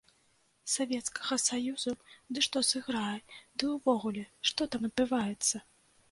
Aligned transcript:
Савецкага 0.75 1.35
саюзу 1.47 1.91
ды 2.37 2.43
што 2.45 2.63
сыграе, 2.69 3.19
ды 3.57 3.69
ўвогуле, 3.73 4.23
што 4.51 4.67
там 4.77 4.89
адбываецца. 4.89 5.63